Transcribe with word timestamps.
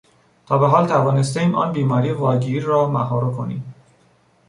تا 0.45 0.57
به 0.57 0.67
حال 0.67 0.87
توانستهایم 0.87 1.55
آن 1.55 1.71
بیماری 1.71 2.11
واگیر 2.11 2.63
را 2.63 2.89
مهار 2.89 3.31
کنیم. 3.35 3.73